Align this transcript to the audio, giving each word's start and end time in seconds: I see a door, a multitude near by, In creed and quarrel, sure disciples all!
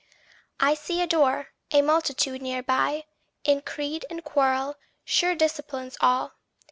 I 0.59 0.73
see 0.73 0.99
a 0.99 1.05
door, 1.05 1.49
a 1.69 1.83
multitude 1.83 2.41
near 2.41 2.63
by, 2.63 3.05
In 3.43 3.61
creed 3.61 4.03
and 4.09 4.23
quarrel, 4.23 4.77
sure 5.05 5.35
disciples 5.35 5.95
all! 6.01 6.33